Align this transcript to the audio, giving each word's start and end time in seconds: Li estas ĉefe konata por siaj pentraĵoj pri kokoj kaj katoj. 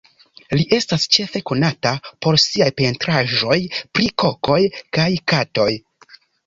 Li 0.59 0.63
estas 0.77 1.05
ĉefe 1.15 1.41
konata 1.49 1.91
por 2.27 2.39
siaj 2.45 2.71
pentraĵoj 2.81 3.61
pri 3.81 4.13
kokoj 4.25 4.61
kaj 4.99 5.11
katoj. 5.35 5.73